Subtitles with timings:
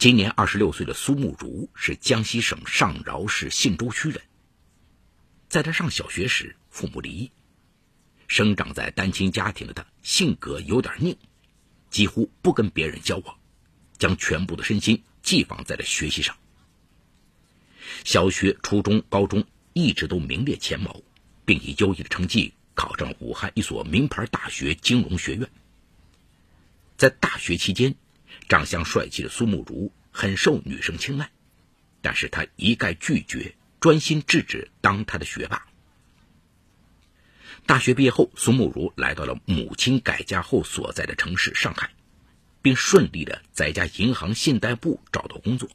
[0.00, 4.18] 今年二十六岁的苏慕如是江西省上饶市信州区人。
[5.50, 7.30] 在他上小学时，父母离异，
[8.26, 11.14] 生长在单亲家庭的他性格有点拧，
[11.90, 13.38] 几乎不跟别人交往，
[13.98, 16.34] 将全部的身心寄放在了学习上。
[18.02, 19.44] 小学、初中、高中
[19.74, 21.02] 一直都名列前茅，
[21.44, 25.46] 并以优异的成绩考上了武汉一所名牌大学金融学院。
[26.96, 27.94] 在大学期间，
[28.50, 31.30] 长相帅气的苏慕如很受女生青睐，
[32.02, 35.68] 但是他一概拒绝，专心致志当他的学霸。
[37.64, 41.92] 大学毕业后，苏慕如来到了母亲改嫁后所在的城市上海，
[42.60, 45.68] 并顺利的在一家银行信贷部找到工作。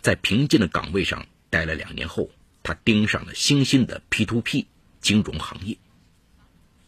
[0.00, 2.28] 在平静的岗位上待了两年后，
[2.64, 4.66] 他盯上了新兴的 P2P
[5.00, 5.78] 金融行业，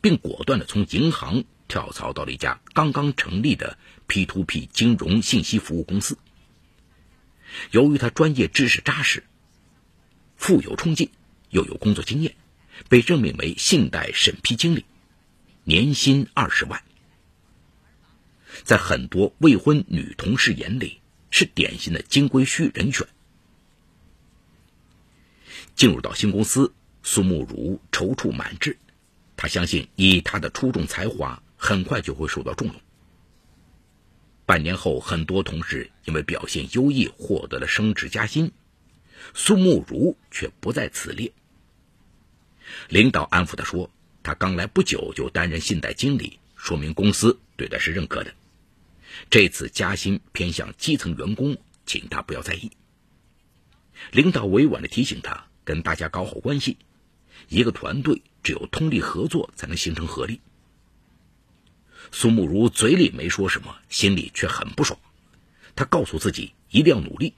[0.00, 3.78] 并果断的从银行跳槽到了一家刚刚成立的
[4.08, 6.18] P2P 金融信息服务公司。
[7.70, 9.24] 由于他专业知识扎实，
[10.36, 11.10] 富有冲劲，
[11.50, 12.34] 又有工作经验，
[12.88, 14.84] 被任命为信贷审批经理，
[15.62, 16.82] 年薪二十万。
[18.62, 23.06] 在很多未婚女同事眼里，是典型的金龟婿人选。
[25.74, 28.76] 进入到新公司，苏慕如踌躇满志。
[29.36, 32.76] 他相信，以他的出众才华，很快就会受到重用。
[34.44, 38.52] 半年后，很多同事因为表现优异获得了升职加薪，
[39.32, 41.32] 苏慕如却不在此列。
[42.90, 43.90] 领导安抚他说
[44.22, 48.34] ：“他刚来不久就担任信贷经理，说明公司对他是认可的。”
[49.30, 52.70] 这次加薪偏向基层员工，请他不要在意。
[54.12, 56.76] 领导委婉的提醒他，跟大家搞好关系。
[57.48, 60.42] 一个团队只有通力合作，才能形成合力。
[62.16, 65.00] 苏慕如嘴里没说什么，心里却很不爽。
[65.74, 67.34] 他告诉自己一定要努力，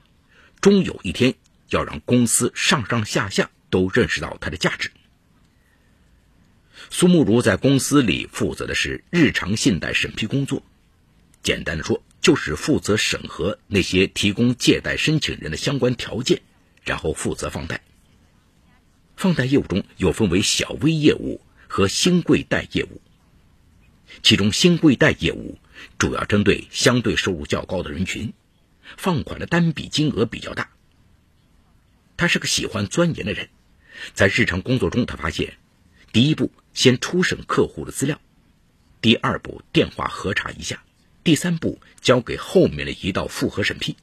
[0.61, 1.33] 终有一天
[1.69, 4.91] 要让公司上上下下都认识到他的价值。
[6.91, 10.61] 苏慕如在公司里负责的是日常信贷审批工作。
[11.41, 16.43] 简单的说，就是负责审核那些提供借贷申请人的相关条件，
[16.83, 17.81] 然后负责放贷。
[19.15, 23.01] 放贷业务中又分为小微业务和新贵贷业务，
[24.23, 25.57] 其中新贵贷业务
[25.97, 28.33] 主要针对相对收入较高的人群，
[28.97, 30.69] 放款的单笔金额比较大。
[32.17, 33.49] 他是个喜欢钻研的人，
[34.13, 35.57] 在日常工作中，他发现，
[36.11, 38.19] 第一步先初审客户的资料，
[39.01, 40.83] 第二步电话核查一下。
[41.23, 43.97] 第三步交给后面的一道复核审批，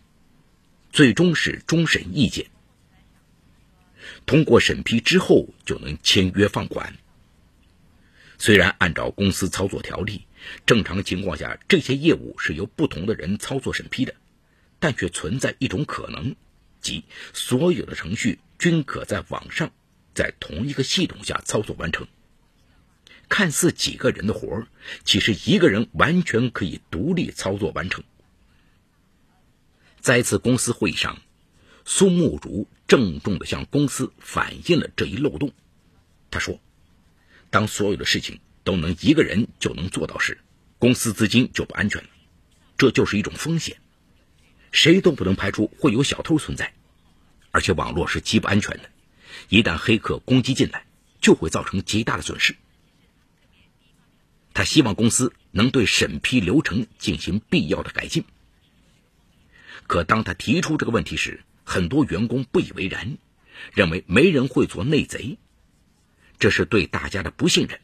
[0.93, 2.47] 最终是终审意见。
[4.27, 6.99] 通过审批之后就能签约放款。
[8.39, 10.27] 虽然按照公司操作条例，
[10.67, 14.15] 正常情况下这些业务是由不同的人操作审批的，
[14.78, 16.34] 但却存在一种可能，
[16.81, 19.73] 即所有的程序均可在网上，
[20.15, 22.06] 在同一个系统下操作完成。
[23.28, 24.67] 看似几个人的活儿，
[25.05, 28.05] 其实一个人完全可以独立操作完成。
[30.00, 31.23] 在一次公司会议上，
[31.87, 35.53] 苏慕如郑重地向公司反映了这一漏洞。
[36.31, 36.61] 他说
[37.55, 40.39] ：“当所有的事情都能一个人就能做到时，
[40.81, 42.09] 公司资金就不安全了，
[42.77, 43.77] 这就是一种风险。
[44.73, 46.75] 谁都不能排除会有小偷存在，
[47.53, 48.91] 而且网络是极不安全的，
[49.49, 50.85] 一旦黑客攻击进来，
[51.21, 52.57] 就会造成极大的损失。”
[54.53, 58.25] 他希望公司能对审批流程进行必要的改进。
[59.87, 63.17] 可当他提出这个问题时，很多员工不以为然，
[63.75, 65.39] 认为没人会做内贼，
[66.39, 67.81] 这是对大家的不信任。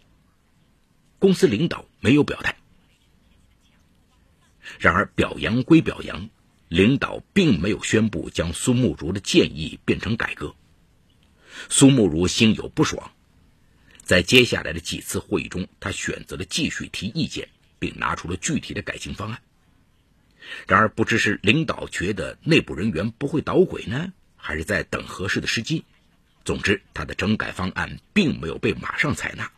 [1.19, 2.57] 公司领导没有表态。
[4.79, 6.31] 然而表扬归表扬，
[6.69, 10.55] 领导并没有宣布将苏慕如的建议变成改革。
[11.69, 13.13] 苏慕如心有不爽。
[14.03, 19.43] 在接下来的几次会议中，他选择了继续提意见，并拿出了具体的改进方案。
[20.67, 25.85] 然而，不知是领导觉得内部人员不会捣鬼呢，还是在等合适的时机。
[26.51, 29.53] 总之，他的整改方案并没有被马上采纳，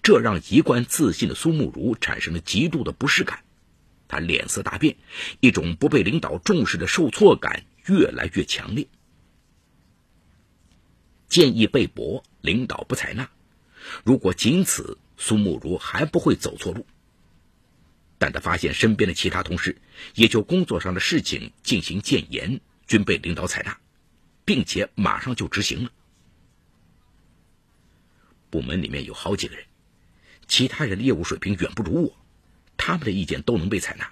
[0.00, 3.42] 这让一贯自信的苏慕如产生了极度的不适感。
[4.06, 4.96] 他脸色大变，
[5.40, 8.86] 一种不被领导重视的受挫感越来越强烈。
[11.28, 13.28] 建议被驳，领导不采纳。
[14.04, 16.86] 如果仅此，苏慕如还不会走错路。
[18.18, 19.76] 但他发现身边的其他同事
[20.14, 23.76] 也就工作上的事情进行谏言，均被领导采纳，
[24.48, 25.90] 并且马上就执行了。
[28.48, 29.66] 部门里面有好几个人，
[30.46, 32.16] 其他人的业务水平远不如我，
[32.78, 34.10] 他们的意见都能被采纳，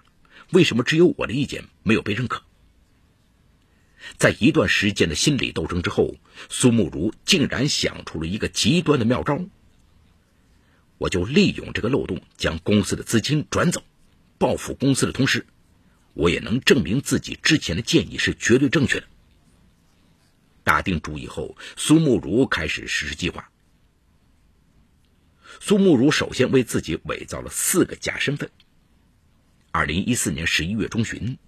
[0.50, 2.42] 为什么只有我的意见没有被认可？
[4.18, 6.16] 在一段时间的心理斗争之后，
[6.50, 9.42] 苏慕如竟然想出了一个极端的妙招。
[10.98, 13.82] 我就利用这个漏洞，将公司的资金转走，
[14.36, 15.46] 报复公司的同时，
[16.12, 19.08] 我也能证明自己之前的建议是绝对正确的。
[20.66, 23.52] 打定主意后，苏慕如开始实施计划。
[25.60, 28.50] 苏慕如首先为自己伪造了四个假身份。
[29.70, 31.38] 二零一四年十一月中旬。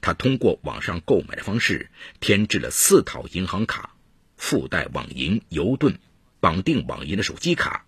[0.00, 1.90] 他通过网上购买的方式
[2.20, 3.94] 添置了四套银行卡，
[4.36, 5.98] 附带网银、邮盾、
[6.40, 7.84] 绑定网银的手机卡、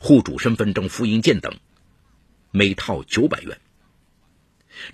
[0.00, 1.58] 户主身份证复印件等，
[2.50, 3.58] 每套九百元。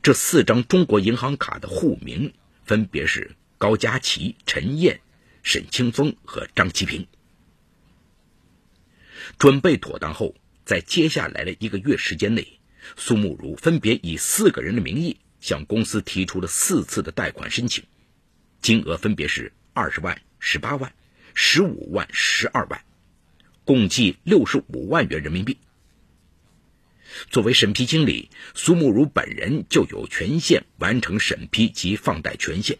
[0.02, 2.32] 这四张中国银行卡的户名
[2.64, 5.00] 分别是高佳琪、陈燕、
[5.42, 7.06] 沈清峰和张其平。
[9.38, 10.34] 准备妥当后，
[10.64, 12.58] 在接下来的一个月时间内，
[12.96, 15.18] 苏慕如分别以四个人的名义。
[15.40, 17.82] 向公司提出了四次的贷款申请，
[18.60, 20.94] 金额分别是二十万、十八万、
[21.34, 22.84] 十五万、十二万，
[23.64, 25.58] 共计六十五万元人民币。
[27.28, 32.78] 作为审批经理，苏慕如本人就有权限完成审批及放贷权限，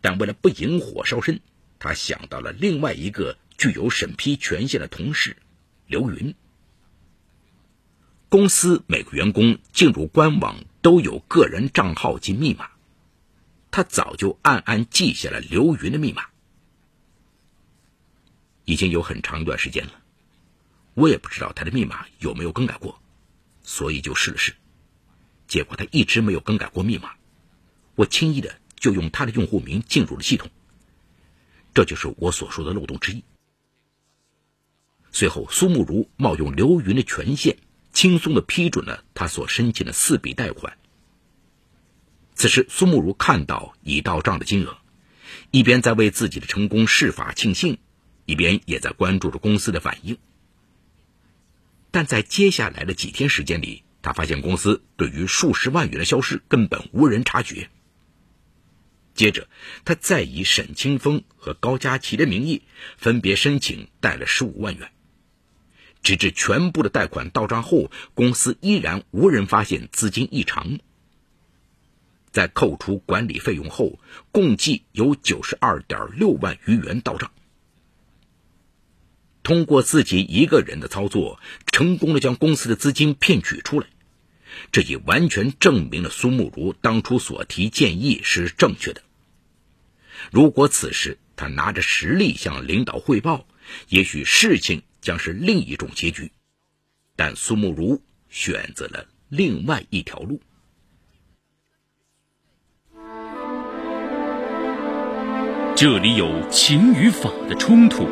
[0.00, 1.40] 但为了不引火烧身，
[1.78, 5.36] 他想到了另外一个具有审批权限的同事
[5.86, 6.34] 刘云。
[8.28, 12.70] 公司每个员工进入官网都有个人账号及密码，
[13.70, 16.26] 他早就暗暗记下了刘云的密码。
[18.64, 19.92] 已经有很长一段时间了，
[20.94, 23.02] 我也不知道他的密码有没有更改过，
[23.64, 24.54] 所以就试了试，
[25.48, 27.10] 结果他一直没有更改过密码。
[27.96, 30.50] 我轻易的就用他的用户名进入了系统，
[31.72, 33.22] 这就是我所说的漏洞之一。
[35.12, 37.56] 随后，苏慕如冒用刘云的权限。
[37.92, 40.78] 轻松的批准了他所申请的四笔贷款。
[42.36, 44.78] 此时，苏慕如看到已到账的金额，
[45.50, 47.78] 一边在为自己的成功释法庆幸，
[48.26, 50.16] 一边也在关注着公司的反应。
[51.90, 57.70] 但在接下来的几天时间里，他发现公司对于数十万元的消失根本无人察觉。
[59.20, 59.48] 接着，
[59.84, 62.62] 他再以沈清峰和高佳琪的名义
[62.96, 64.90] 分别申请贷了十五万元。
[66.02, 70.78] 直至全部的贷款到账后，公司依然无人发现资金异常。
[72.30, 73.98] 在扣除管理费用后，
[74.32, 77.30] 共计有九十二点六万余元到账。
[79.42, 83.86] 通过自己一个人的操作，成功的将公司的资金骗取出来，
[84.72, 89.02] 这已完全证明了苏慕如当初所提建议是正确的。
[90.30, 93.46] 如果此时他拿着实力向领导汇报，
[93.88, 94.82] 也许事情。
[95.00, 96.30] 将是另一种结局，
[97.16, 100.42] 但苏慕如选择了另外一条路。
[105.74, 108.06] 这里有情与法的冲突，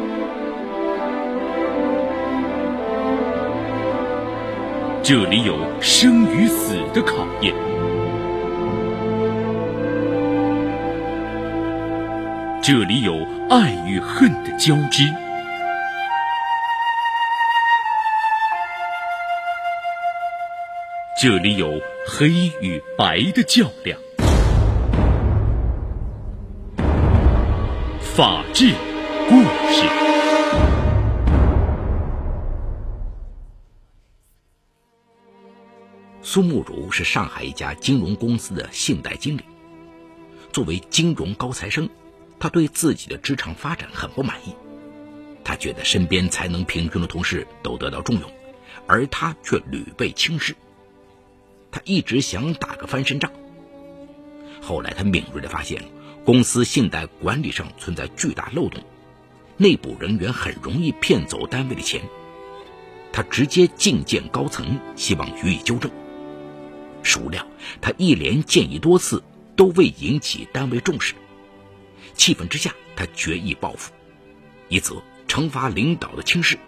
[5.04, 7.54] 这里有生与死的考验，
[12.70, 13.14] 这里有
[13.48, 15.02] 爱与恨的交织。
[21.18, 22.28] 这里有黑
[22.60, 23.98] 与白的较量，
[28.02, 28.74] 法治
[29.30, 29.40] 故
[29.72, 29.88] 事。
[36.20, 39.42] 苏慕如是上海一家金融公司的信贷经理。
[40.52, 41.88] 作为金融高材生，
[42.40, 44.54] 他对自己的职场发展很不满意。
[45.44, 48.30] 他觉得身边才能平均的同事都得到重用，
[48.86, 50.54] 而他却屡被轻视。
[51.70, 53.32] 他一直想打个翻身仗。
[54.60, 55.82] 后来，他敏锐地发现，
[56.24, 58.82] 公司信贷管理上存在巨大漏洞，
[59.56, 62.02] 内部人员很容易骗走单位的钱。
[63.12, 65.90] 他直接觐见高层，希望予以纠正。
[67.02, 67.46] 孰料，
[67.80, 69.22] 他一连建议多次，
[69.56, 71.14] 都未引起单位重视。
[72.18, 73.92] 气愤之下，他决意报复：
[74.68, 76.58] 一则惩罚领导的轻视，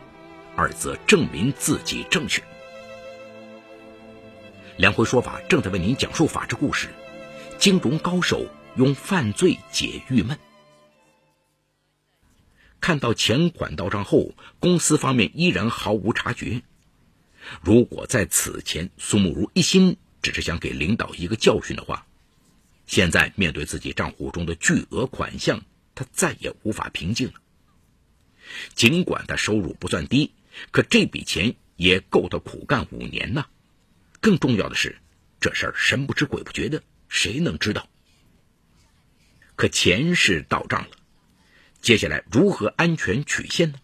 [0.56, 2.42] 二则证明自己正确。
[4.78, 6.88] 梁辉说法正在为您讲述法治故事，
[7.58, 10.38] 金融高手用犯罪解郁闷。
[12.80, 16.62] 看到钱款到账后，公司方面依然毫无察觉。
[17.60, 22.06] 如果在此前苏慕如一心只是想给领导一个教训的话，
[22.90, 25.62] 现在面对自己账户中的巨额款项，
[25.94, 27.34] 他再也无法平静了。
[28.74, 30.32] 尽管他收入不算低，
[30.72, 33.46] 可这笔钱也够他苦干五年呢。
[34.20, 34.98] 更重要的是，
[35.38, 37.88] 这事儿神不知鬼不觉的，谁能知道？
[39.54, 40.90] 可钱是到账了，
[41.80, 43.78] 接下来如何安全取现呢？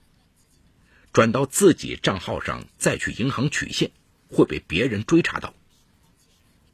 [1.13, 3.93] 转到自己账号上再去银行取现，
[4.29, 5.55] 会被别人追查到。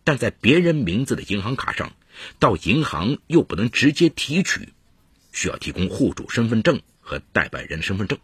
[0.02, 1.92] 但在别人名字的银行卡上，
[2.38, 4.72] 到银行又不能直接提取，
[5.32, 8.18] 需要提供户主身份证和代办人身份证。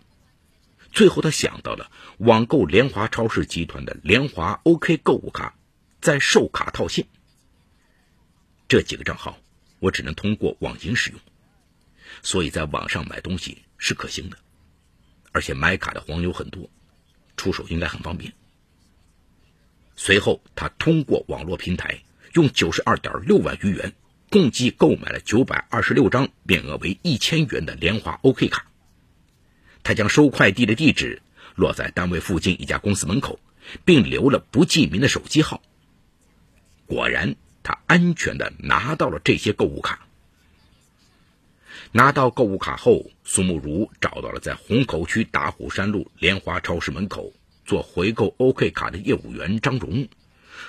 [0.93, 5.55] 最后，他想到了网购联华超市集团的联华 OK 购物卡，
[6.01, 7.07] 在售卡套现。
[8.69, 9.39] 这几个账号
[9.79, 11.21] 我只能通过网银使用，
[12.23, 14.39] 所以在网上买东西是可行的，
[15.33, 16.71] 而且买卡的黄牛很多，
[17.37, 18.33] 出手应该很方便。
[19.95, 23.93] 随后，他通过网络平台用九十二点六万余元，
[24.31, 28.67] 共计购买了九百二十六张面额为一千元的联华 OK 卡。
[29.83, 31.23] 他将收快递的地址
[31.55, 33.41] 落在单位附近一家公司门口，
[33.85, 35.63] 并留了不记名的手机号。
[36.87, 40.07] 果然，他安全的拿到了这些购物卡。
[41.93, 47.33] 拿到购物卡后，苏慕如找到了在虹口区打虎山路莲花超市门口。
[47.65, 50.09] 做回购 OK 卡的业务员张荣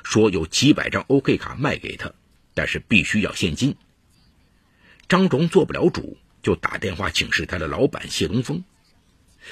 [0.04, 2.14] 说：“有几百张 OK 卡卖给他，
[2.54, 3.76] 但是必须要现金。”
[5.08, 8.64] 张荣做不了主，就打电话请示他的老板谢东风。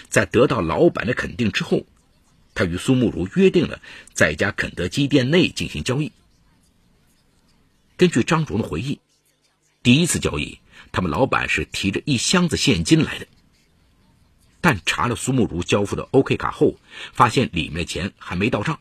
[0.10, 1.86] 在得到老板的肯定之后，
[2.54, 3.82] 他与苏慕如约定了
[4.14, 6.12] 在一家肯德基店内进行交易。
[7.96, 9.00] 根据张荣的回忆，
[9.82, 10.60] 第一次交易，
[10.92, 13.28] 他们老板是提着一箱子现金来的。
[14.62, 16.76] 但查了苏慕如交付的 OK 卡后，
[17.14, 18.80] 发现里面钱还没到账，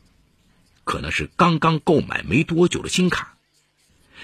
[0.86, 3.36] 可能是刚刚购买没多久的新卡。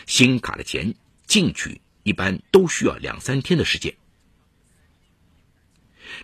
[0.07, 0.95] 新卡的钱
[1.26, 3.97] 进去一般都需要两三天的时间。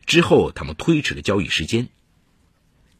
[0.06, 1.88] 之后他们推迟了交易时间。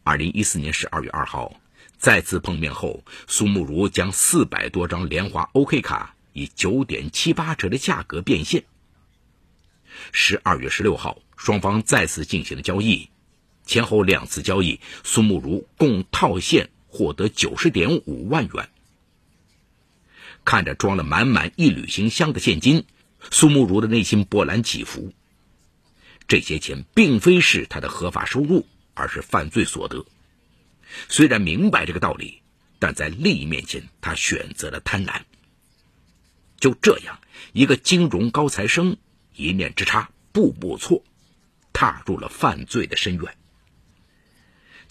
[0.03, 1.59] 二零一四年十二月二号
[1.97, 8.65] 再次碰面后，苏慕如将四百多张联华 OK 卡以九点七八折的价格变现。
[10.13, 11.23] 十二月十六号。
[11.41, 13.11] 双方再次进行了交易，
[13.65, 18.69] 前后两次交易，苏慕如共套现获得九十点五万元。
[20.45, 22.85] 看着装了满满一旅行箱的现金，
[23.31, 25.13] 苏慕如的内心波澜起伏。
[26.27, 30.05] 这些钱并非是他的合法收入，而是犯罪所得。
[31.09, 32.43] 虽然明白这个道理，
[32.81, 35.21] 但在利益面前，他选择了贪婪。
[36.59, 37.21] 就这样，
[37.53, 38.97] 一个金融高材生，
[39.37, 41.05] 一念之差，步步错。
[41.73, 43.38] 踏入了犯罪的深渊。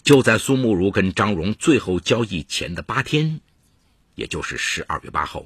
[0.08, 3.42] 就在苏慕如跟张荣最后交易前的八天，
[4.14, 5.44] 也就是十二月八号，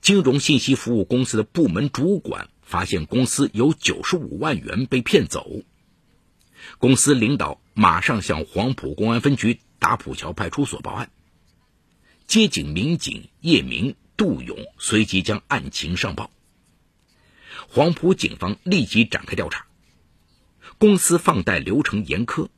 [0.00, 5.62] 金融信息服务公司的部门主管发现公司有九十五万元被骗走。
[6.78, 11.08] 公司领导马上向黄埔公安分局打浦桥派出所报案。
[12.26, 16.32] 接警民警叶明、杜勇随即将案情上报。
[17.68, 19.64] 黄埔警方立即展开调查。
[20.78, 22.48] 公司放贷流程严苛，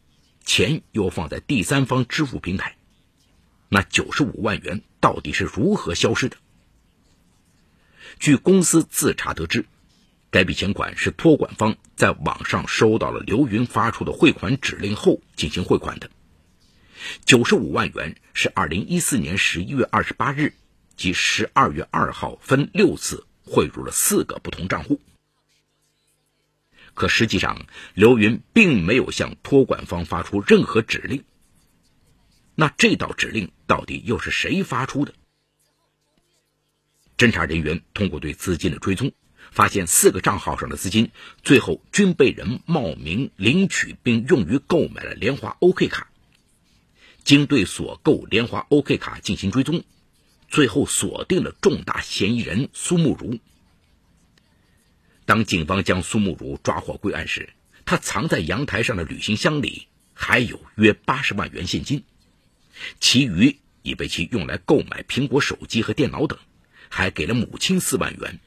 [0.49, 2.75] 钱又放在第三方支付平台，
[3.69, 6.39] 那九十五万元到底是如何消失的？
[8.19, 9.67] 据公司自查得知，
[10.31, 16.09] 该笔钱款是托管方在网上收到了刘云发出的汇款指令后进行汇款的。
[17.27, 20.55] 九十五万元是二零一四年十一月二十八日
[20.97, 24.99] 及十二月二号分六次汇入了四个不同账户。
[26.99, 27.65] 可实际上，
[27.95, 31.25] 刘云并没有向托管方发出任何指令。
[32.57, 35.15] 那这道指令到底又是谁发出的？
[37.17, 39.13] 侦查人员通过对资金的追踪，
[39.53, 41.13] 发现四个账号上的资金
[41.45, 46.11] 最后均被人冒名领取，并用于购买了联华 OK 卡。
[47.23, 49.85] 经对所购联华 OK 卡进行追踪，
[50.49, 53.39] 最后锁定了重大嫌疑人苏慕如。
[55.29, 57.51] 当警方将苏慕如抓获归案时，
[57.85, 62.03] 他藏在阳台上的旅行箱里还有约八十万元现金，
[62.99, 66.39] 其余已被其用来购买苹果手机和电脑等，
[66.89, 68.41] 还给了母亲四万元。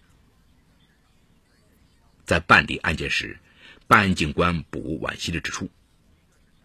[2.25, 3.37] 在办理案件时，
[3.85, 5.69] 办案警官卜惋惜地指出，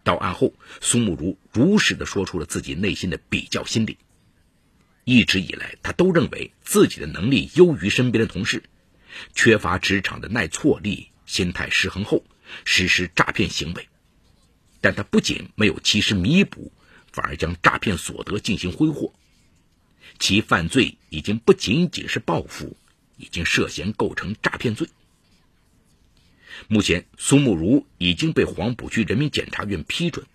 [0.03, 3.99] 到案后，苏慕如如实地说出了自己内心的比较心理。
[5.03, 8.63] 一直以来，他都认为自己的能力优于身边的同事。
[9.33, 12.23] 缺乏职场的耐挫力，心态失衡后
[12.65, 13.87] 实施诈骗行为，
[14.81, 16.71] 但他不仅没有及时弥补，
[17.11, 19.13] 反而将诈骗所得进行挥霍，
[20.19, 22.77] 其犯罪已经不仅仅是报复，
[23.17, 24.87] 已经涉嫌构成诈骗罪。
[26.67, 30.25] 目前，苏慕如已经被黄埔区人民检察院批准，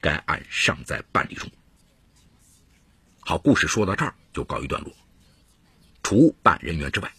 [0.00, 1.50] 该案尚在办理中。
[3.20, 4.92] 好，故事说到这儿就告一段落。
[6.02, 7.12] 除办人员之外，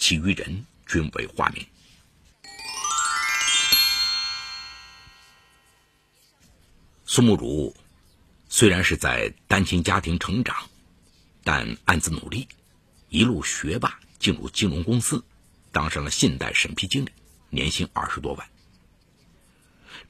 [0.00, 1.64] 其余人均为化名。
[7.04, 7.76] 苏慕如
[8.48, 10.56] 虽然是在单亲家庭成长，
[11.44, 12.48] 但暗自努力，
[13.10, 15.22] 一路学霸进入金融公司，
[15.70, 17.10] 当上了信贷审批经理，
[17.50, 18.48] 年薪二十多万。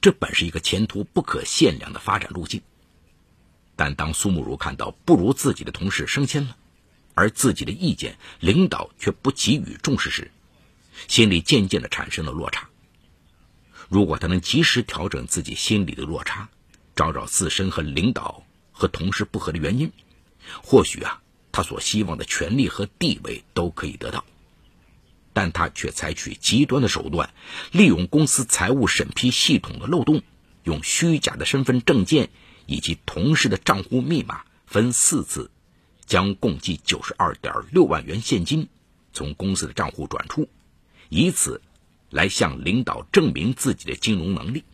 [0.00, 2.62] 这本是一个前途不可限量的发展路径，
[3.74, 6.56] 但当苏慕如看到不如自己的同事升迁了，
[7.14, 10.30] 而自己的意见领导却不给予重视时，
[11.08, 12.68] 心里渐渐的产生了落差。
[13.88, 16.48] 如果他能及时调整自己心里的落差，
[16.94, 19.92] 找找自身和领导和同事不合的原因，
[20.62, 24.24] 或许啊，他所希望的权利和地位都可以得到。
[25.32, 27.32] 但他却采取极端的手段，
[27.72, 30.22] 利用公司财务审批系统的漏洞，
[30.64, 32.30] 用虚假的身份证件
[32.66, 35.50] 以及同事的账户密码，分四次
[36.10, 38.68] 将共计九十二点六万元现金
[39.12, 40.48] 从公司的账户转出，
[41.08, 41.62] 以此
[42.10, 44.64] 来向领导证明自己的金融能力。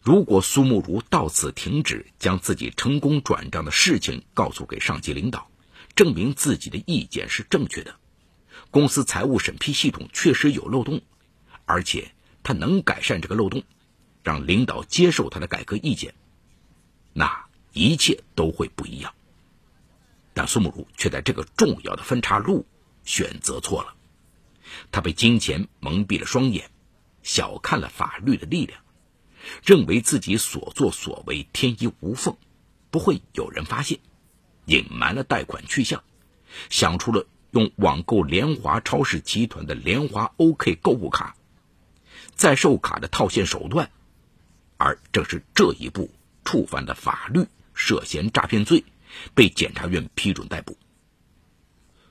[0.00, 5.48] 如果苏慕如到此停止，将自己成功转账的事情告诉给上级领导，
[5.94, 7.94] 证明自己的意见是正确的。
[8.72, 11.02] 公司财务审批系统确实有漏洞，
[11.66, 12.10] 而且
[12.42, 13.62] 他能改善这个漏洞，
[14.24, 16.16] 让领导接受他的改革意见，
[17.12, 19.14] 那一切都会不一样。
[20.38, 22.64] 但苏慕如却在这个重要的分岔路
[23.02, 23.96] 选择错了，
[24.92, 26.70] 他被金钱蒙蔽了双眼，
[27.24, 28.80] 小看了法律的力量，
[29.64, 32.36] 认为自己所作所为天衣无缝，
[32.92, 33.98] 不会有人发现，
[34.66, 36.04] 隐瞒了贷款去向，
[36.70, 37.26] 想出了。
[37.50, 41.34] 用网购联华超市集团的联华 OK 购物卡，
[42.34, 43.90] 在售卡的套现手段，
[44.76, 46.10] 而正是这一步
[46.44, 48.84] 触犯了法律，涉嫌诈骗罪，
[49.34, 50.76] 被检察院批准逮捕。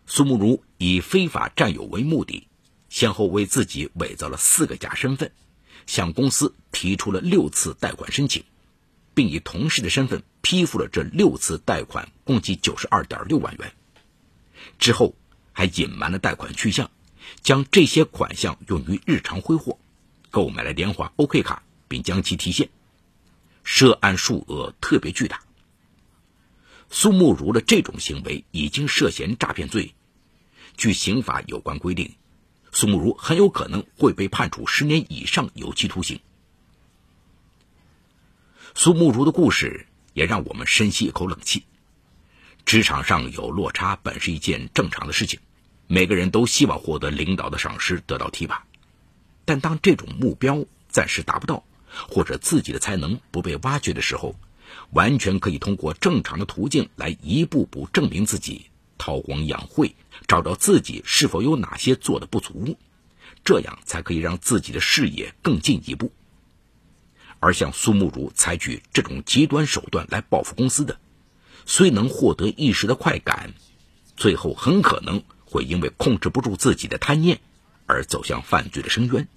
[0.06, 2.48] 苏慕如以非法占有为目的，
[2.90, 5.32] 先后为自己伪造了四个假身份，
[5.86, 8.44] 向公司提出了六次贷款申请，
[9.14, 13.74] 并以同事的身份批复了这六次贷款，共计九十二点六万元。
[14.80, 15.16] 之后。
[15.60, 16.92] 还隐瞒了贷款去向，
[17.42, 19.80] 将这些款项用于日常挥霍，
[20.30, 22.70] 购买了联华 OK 卡，并将其提现，
[23.64, 25.42] 涉案数额特别巨大。
[26.90, 29.94] 苏慕如的这种行为已经涉嫌诈骗罪，
[30.78, 32.16] 据刑法有关规定，
[32.72, 36.20] 苏慕如很有可能会被判处十年以上有期徒刑。
[38.74, 41.66] 苏慕如的故事也让我们深吸一口冷气。
[42.66, 45.40] 职场上有落差本是一件正常的事情，
[45.88, 48.66] 每个人都希望获得领导的赏识，得到提拔。
[49.46, 51.64] 但当这种目标暂时达不到，
[52.10, 54.36] 或者自己的才能不被挖掘的时候，
[54.92, 59.96] 完全可以通过正常的途径来一步步证明自己，韬光养晦，
[60.28, 62.78] 找到自己是否有哪些做的不足，
[63.44, 66.12] 这样才可以让自己的事业更进一步。
[67.40, 71.00] 而像苏慕如采取这种极端手段来报复公司的。
[71.70, 73.54] 虽能获得一时的快感，
[74.16, 77.42] 最后很可能会因为控制不住自己的贪念
[77.86, 79.28] 而走向犯罪的深渊，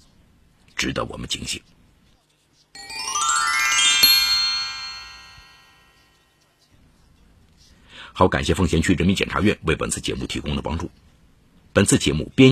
[0.77, 1.61] 值得我们警醒。
[8.21, 10.91] 好，感谢奉贤区人民检察院为本次节目提供的帮助。
[11.73, 12.49] 本次节目编。